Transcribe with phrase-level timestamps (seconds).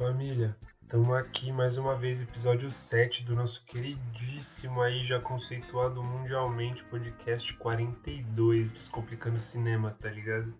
[0.00, 0.56] família.
[0.80, 7.52] Estamos aqui mais uma vez, episódio 7 do nosso queridíssimo aí, já conceituado mundialmente, podcast
[7.58, 10.54] 42, Descomplicando Cinema, tá ligado?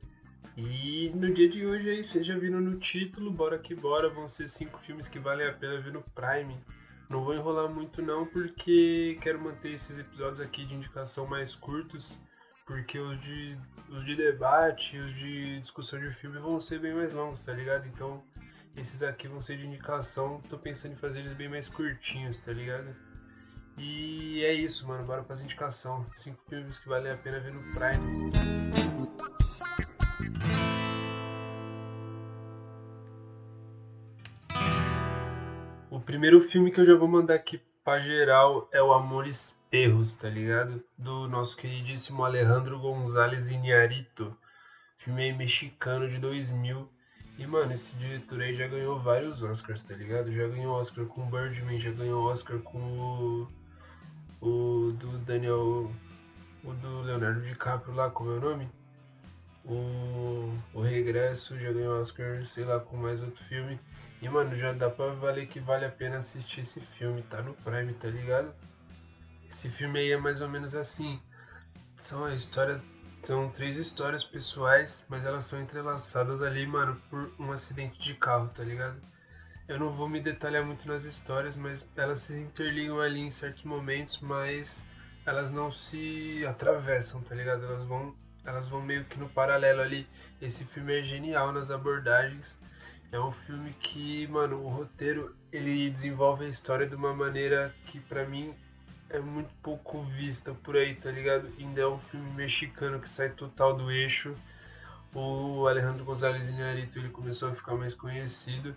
[0.59, 4.29] E no dia de hoje aí, vocês já viram no título, bora que bora, vão
[4.29, 6.63] ser cinco filmes que valem a pena ver no Prime.
[7.09, 12.21] Não vou enrolar muito não, porque quero manter esses episódios aqui de indicação mais curtos,
[12.67, 13.57] porque os de,
[13.89, 17.89] os de debate, os de discussão de filme vão ser bem mais longos, tá ligado?
[17.89, 18.23] Então
[18.81, 22.51] esses aqui vão ser de indicação, tô pensando em fazer eles bem mais curtinhos, tá
[22.51, 22.97] ligado?
[23.77, 26.07] E é isso, mano, bora fazer indicação.
[26.15, 28.33] Cinco filmes que valem a pena ver no Prime.
[35.91, 40.15] O primeiro filme que eu já vou mandar aqui pra geral é o Amores Perros,
[40.17, 40.83] tá ligado?
[40.97, 44.35] Do nosso queridíssimo Alejandro González Iñárritu.
[44.97, 46.89] Filme mexicano de 2000
[47.41, 50.31] e, mano, esse diretor aí já ganhou vários Oscars, tá ligado?
[50.31, 53.49] Já ganhou Oscar com Birdman, já ganhou Oscar com o,
[54.47, 55.91] o do Daniel.
[56.63, 58.69] O do Leonardo DiCaprio lá, como é o nome?
[59.65, 63.81] O, o Regresso, já ganhou Oscar, sei lá, com mais outro filme.
[64.21, 67.55] E, mano, já dá pra valer que vale a pena assistir esse filme, tá no
[67.55, 68.53] Prime, tá ligado?
[69.49, 71.19] Esse filme aí é mais ou menos assim.
[71.97, 72.83] São a história
[73.23, 78.49] são três histórias pessoais, mas elas são entrelaçadas ali, mano, por um acidente de carro,
[78.49, 79.01] tá ligado?
[79.69, 83.65] Eu não vou me detalhar muito nas histórias, mas elas se interligam ali em certos
[83.65, 84.85] momentos, mas
[85.25, 87.65] elas não se atravessam, tá ligado?
[87.65, 90.09] Elas vão, elas vão meio que no paralelo ali.
[90.41, 92.59] Esse filme é genial nas abordagens.
[93.13, 98.01] É um filme que, mano, o roteiro ele desenvolve a história de uma maneira que
[98.01, 98.55] para mim
[99.11, 101.49] é muito pouco vista por aí, tá ligado?
[101.59, 104.35] Ainda é um filme mexicano que sai total do eixo.
[105.13, 108.75] O Alejandro González Iñárritu ele começou a ficar mais conhecido,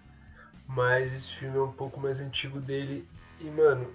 [0.67, 3.07] mas esse filme é um pouco mais antigo dele.
[3.39, 3.93] E mano,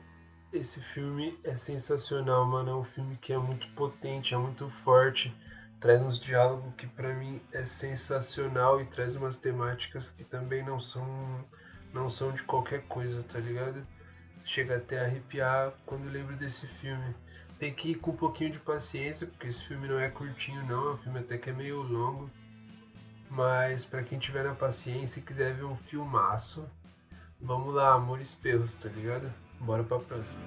[0.53, 2.71] esse filme é sensacional, mano.
[2.71, 5.35] É um filme que é muito potente, é muito forte,
[5.81, 10.79] traz uns diálogos que para mim é sensacional e traz umas temáticas que também não
[10.79, 11.45] são
[11.93, 13.85] não são de qualquer coisa, tá ligado?
[14.49, 17.15] Chega até a arrepiar quando lembro desse filme.
[17.59, 20.91] Tem que ir com um pouquinho de paciência, porque esse filme não é curtinho não,
[20.91, 22.31] é um filme até que é meio longo.
[23.31, 26.67] Mas para quem tiver na paciência e quiser ver um filmaço,
[27.41, 29.31] vamos lá, Amores Perros, tá ligado?
[29.61, 30.41] Bora pra próxima.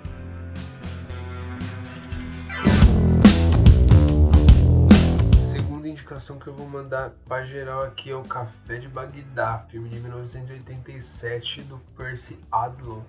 [5.44, 9.90] Segunda indicação que eu vou mandar pra geral aqui é o Café de Bagdá, filme
[9.90, 13.06] de 1987 do Percy Adlo.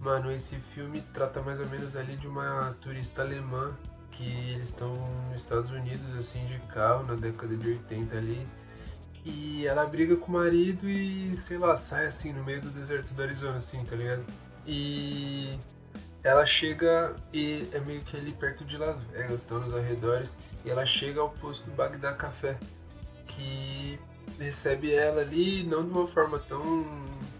[0.00, 3.74] Mano, esse filme trata mais ou menos ali de uma turista alemã
[4.10, 4.94] que eles estão
[5.30, 8.46] nos Estados Unidos, assim, de carro, na década de 80 ali.
[9.24, 13.14] E ela briga com o marido e, sei lá, sai assim no meio do deserto
[13.14, 14.24] do Arizona, assim, tá ligado?
[14.66, 15.58] E
[16.22, 20.70] ela chega e é meio que ali perto de Las Vegas, estão nos arredores, e
[20.70, 22.58] ela chega ao posto do Bagdá Café,
[23.26, 23.98] que
[24.38, 26.86] recebe ela ali, não de uma forma tão,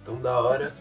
[0.04, 0.74] tão da hora,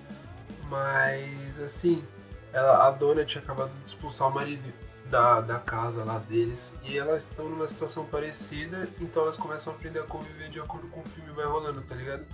[0.70, 2.04] mas assim,
[2.52, 4.74] ela, a dona tinha acabado de expulsar o marido
[5.06, 9.76] da, da casa lá deles e elas estão numa situação parecida, então elas começam a
[9.76, 12.26] aprender a conviver de acordo com o filme vai rolando, tá ligado?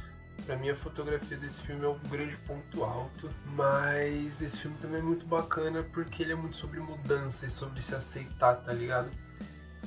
[0.45, 4.99] Pra mim a fotografia desse filme é um grande ponto alto, mas esse filme também
[4.99, 9.09] é muito bacana porque ele é muito sobre mudança e sobre se aceitar, tá ligado?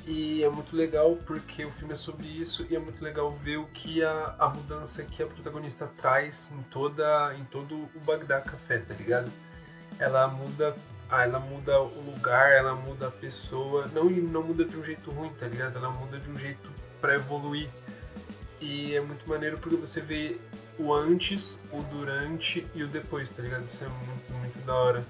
[0.06, 3.58] E é muito legal porque o filme é sobre isso e é muito legal ver
[3.58, 8.40] o que a, a mudança que a protagonista traz em toda em todo o Bagdá
[8.40, 9.30] Café, tá ligado?
[10.00, 10.74] Ela muda,
[11.08, 15.10] ah, ela muda o lugar, ela muda a pessoa, não não muda de um jeito
[15.12, 15.76] ruim, tá ligado?
[15.76, 16.69] Ela muda de um jeito
[17.00, 17.69] para evoluir.
[18.60, 20.40] E é muito maneiro porque você vê
[20.78, 23.66] o antes, o durante e o depois, tá ligado?
[23.66, 25.06] Isso é muito, muito da hora.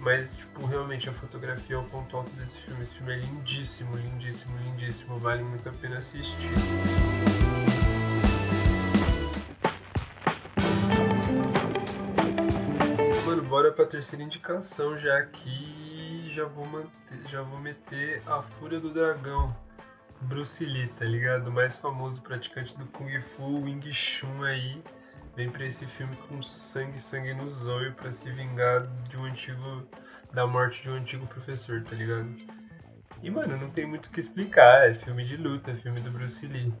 [0.00, 2.80] Mas, tipo, realmente a fotografia é o ponto alto desse filme.
[2.80, 5.18] Esse filme é lindíssimo, lindíssimo, lindíssimo.
[5.18, 6.50] Vale muito a pena assistir.
[13.26, 16.30] Mano, bora pra terceira indicação já aqui.
[16.32, 19.54] Já vou, manter, já vou meter a Fúria do Dragão.
[20.22, 21.48] Bruce Lee, tá ligado?
[21.48, 24.82] O mais famoso praticante do Kung Fu, Wing Chun aí
[25.40, 29.88] vem para esse filme com sangue, sangue no zóio para se vingar de um antigo
[30.34, 32.28] da morte de um antigo professor, tá ligado?
[33.22, 36.10] E mano, não tem muito o que explicar, é filme de luta, é filme do
[36.10, 36.74] Bruce Lee.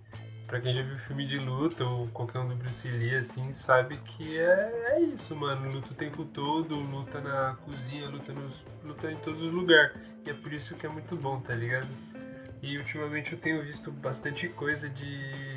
[0.46, 3.96] Pra quem já viu filme de luta ou qualquer um do Bruce Lee, assim, sabe
[3.98, 5.72] que é, é isso, mano.
[5.72, 9.96] Luta o tempo todo, luta na cozinha, luta, nos, luta em todos os lugares.
[10.26, 11.88] E é por isso que é muito bom, tá ligado?
[12.60, 15.49] E ultimamente eu tenho visto bastante coisa de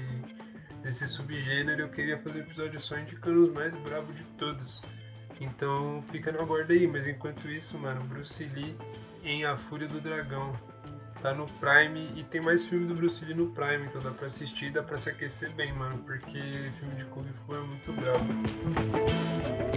[0.84, 4.84] desse subgênero, eu queria fazer um episódio só indicando os mais bravos de todos.
[5.40, 8.76] Então fica na guarda aí, mas enquanto isso, mano, Bruce Lee
[9.24, 10.54] em A Fúria do Dragão.
[11.22, 14.28] Tá no Prime e tem mais filme do Bruce Lee no Prime, então dá pra
[14.28, 16.38] assistir, dá pra se aquecer bem, mano, porque
[16.78, 19.73] filme de Kung Fu é muito bravo.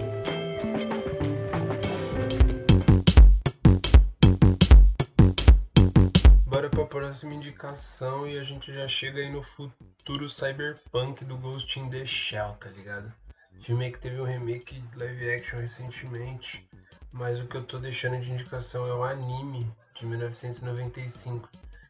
[6.66, 11.78] Bora pra próxima indicação e a gente já chega aí no futuro cyberpunk do Ghost
[11.78, 13.12] in the Shell, tá ligado?
[13.60, 16.68] Filme que teve um remake live action recentemente,
[17.12, 21.48] mas o que eu tô deixando de indicação é o anime de 1995,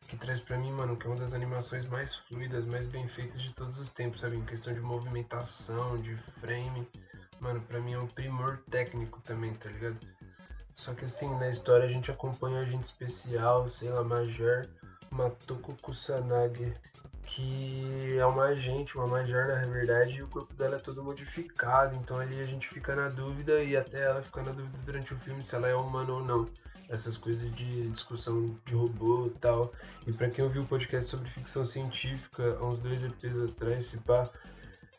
[0.09, 3.41] que traz pra mim, mano, que é uma das animações mais fluidas, mais bem feitas
[3.41, 4.37] de todos os tempos, sabe?
[4.37, 6.87] Em questão de movimentação, de frame,
[7.41, 9.97] mano, pra mim é um primor técnico também, tá ligado?
[10.77, 14.69] Só que assim, na história a gente acompanha um agente especial, sei lá, Major
[15.11, 16.75] Matoko Kusanagi,
[17.25, 21.97] que é uma agente, uma Major na verdade, e o corpo dela é todo modificado,
[21.97, 25.19] então ali a gente fica na dúvida e até ela fica na dúvida durante o
[25.19, 26.47] filme se ela é humana ou não
[26.89, 29.73] essas coisas de discussão de robô e tal.
[30.07, 33.97] E para quem ouviu o podcast sobre ficção científica há uns dois EPs atrás, se
[33.99, 34.29] pá,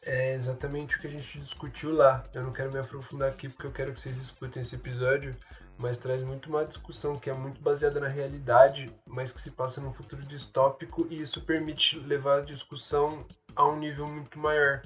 [0.08, 2.24] é exatamente o que a gente discutiu lá.
[2.34, 5.36] Eu não quero me aprofundar aqui porque eu quero que vocês escutem esse episódio,
[5.78, 9.82] mas traz muito uma discussão que é muito baseada na realidade, mas que se passa
[9.82, 14.82] num futuro distópico e isso permite levar a discussão a um nível muito maior.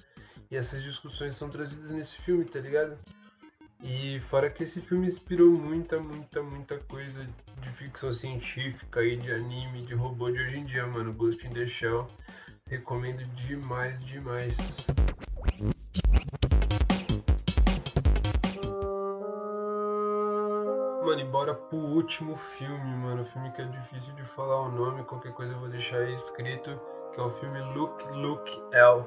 [0.50, 2.97] E essas discussões são trazidas nesse filme, tá ligado?
[3.83, 7.27] E fora que esse filme inspirou muita, muita, muita coisa
[7.62, 11.13] de ficção científica e de anime, de robô de hoje em dia, mano.
[11.13, 12.07] Ghost in the Shell.
[12.68, 14.85] Recomendo demais, demais.
[21.42, 23.26] Bora pro último filme, mano.
[23.26, 26.80] Filme que é difícil de falar o nome, qualquer coisa eu vou deixar aí escrito,
[27.12, 29.04] que é o filme Look, Look, L.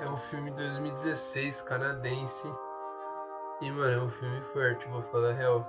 [0.00, 2.50] É um filme de 2016 canadense
[3.60, 5.66] e, mano, é um filme forte, vou falar a real.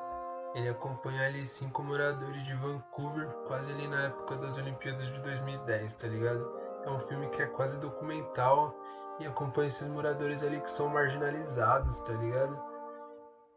[0.56, 5.94] Ele acompanha ali cinco moradores de Vancouver, quase ali na época das Olimpíadas de 2010,
[5.94, 6.54] tá ligado?
[6.86, 8.74] É um filme que é quase documental
[9.20, 12.69] e acompanha esses moradores ali que são marginalizados, tá ligado?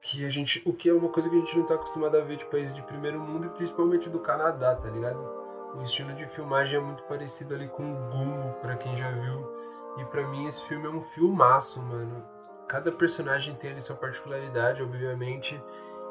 [0.02, 2.20] Que a gente, o que é uma coisa que a gente não tá acostumado a
[2.20, 5.18] ver de países de primeiro mundo e principalmente do Canadá, tá ligado?
[5.74, 9.48] O estilo de filmagem é muito parecido ali com o Gumo, pra quem já viu.
[9.96, 12.22] E para mim esse filme é um filmaço, mano
[12.72, 15.62] cada personagem tem ali sua particularidade, obviamente,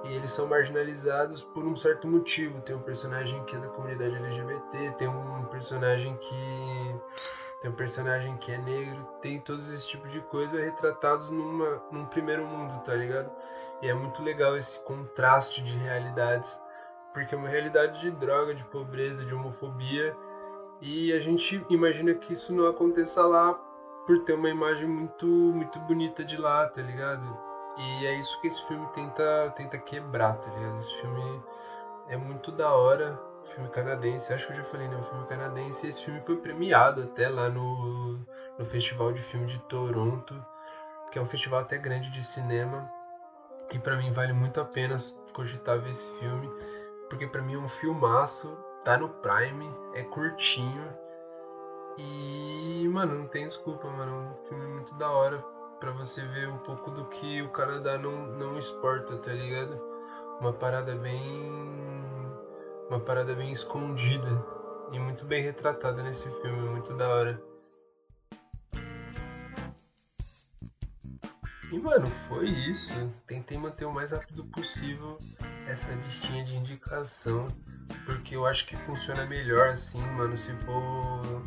[0.03, 2.61] e eles são marginalizados por um certo motivo.
[2.61, 6.95] Tem um personagem que é da comunidade LGBT, tem um personagem que
[7.59, 12.05] tem um personagem que é negro, tem todos esse tipo de coisa retratados numa, num
[12.05, 13.31] primeiro mundo, tá ligado?
[13.81, 16.61] E é muito legal esse contraste de realidades,
[17.13, 20.15] porque é uma realidade de droga, de pobreza, de homofobia,
[20.81, 23.53] e a gente imagina que isso não aconteça lá
[24.05, 27.37] por ter uma imagem muito, muito bonita de lá, tá ligado?
[27.77, 30.77] E é isso que esse filme tenta, tenta quebrar, tá ligado?
[30.77, 31.43] Esse filme
[32.07, 33.19] é muito da hora,
[33.53, 35.01] filme canadense, acho que eu já falei, né?
[35.03, 35.87] Filme canadense.
[35.87, 38.19] Esse filme foi premiado até lá no,
[38.57, 40.35] no Festival de Filme de Toronto,
[41.11, 42.89] que é um festival até grande de cinema.
[43.71, 44.97] E para mim vale muito a pena
[45.33, 46.49] cogitar ver esse filme,
[47.09, 50.93] porque para mim é um filmaço, tá no Prime, é curtinho
[51.97, 54.11] e, mano, não tem desculpa, mano.
[54.11, 55.37] É um filme muito da hora
[55.79, 59.79] pra você ver um pouco do que o Canadá não, não exporta, tá ligado?
[60.39, 61.51] Uma parada bem.
[62.89, 64.43] Uma parada bem escondida
[64.91, 67.50] e muito bem retratada nesse filme, muito da hora.
[71.71, 72.93] E mano, foi isso.
[73.25, 75.17] Tentei manter o mais rápido possível
[75.67, 77.47] essa listinha de indicação,
[78.05, 81.43] porque eu acho que funciona melhor assim, mano, se for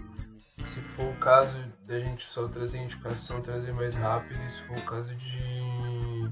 [0.57, 4.79] se for o caso da gente só trazer indicação, trazer mais rápido, e se for
[4.79, 6.29] o caso de,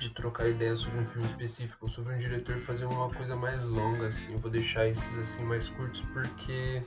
[0.00, 4.08] de trocar ideias sobre um filme específico, sobre um diretor, fazer uma coisa mais longa,
[4.08, 6.82] assim, eu vou deixar esses assim mais curtos porque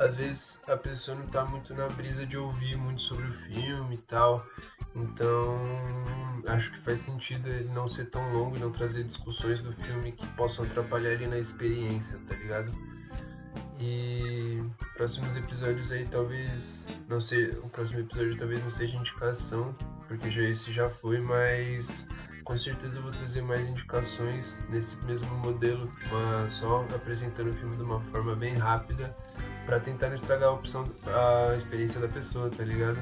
[0.00, 3.94] às vezes a pessoa não tá muito na brisa de ouvir muito sobre o filme
[3.94, 4.44] e tal.
[4.94, 5.60] Então,
[6.48, 10.12] acho que faz sentido ele não ser tão longo e não trazer discussões do filme
[10.12, 12.70] que possam atrapalhar ele na experiência, tá ligado?
[13.78, 14.62] E
[14.94, 19.74] próximos episódios aí talvez não sei, o próximo episódio talvez não seja indicação,
[20.06, 22.06] porque já esse já foi, mas
[22.44, 27.74] com certeza eu vou trazer mais indicações nesse mesmo modelo, mas só apresentando o filme
[27.76, 29.16] de uma forma bem rápida
[29.64, 32.98] para tentar não estragar a opção a experiência da pessoa, tá ligado?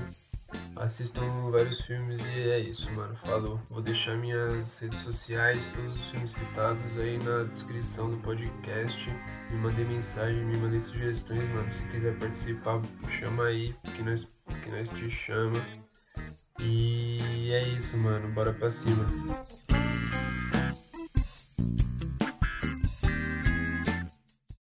[0.76, 3.14] Assistam vários filmes e é isso, mano.
[3.16, 3.60] Falou.
[3.68, 9.10] Vou deixar minhas redes sociais, todos os filmes citados aí na descrição do podcast.
[9.50, 11.70] Me mandei mensagem, me mandei sugestões, mano.
[11.70, 14.24] Se quiser participar, chama aí, que nós,
[14.62, 15.60] que nós te chama.
[16.60, 18.28] E é isso, mano.
[18.32, 19.04] Bora pra cima.